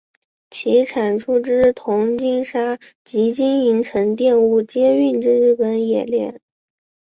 [0.49, 6.41] 其产出之铜精砂及金银沉淀物皆运至日本冶炼。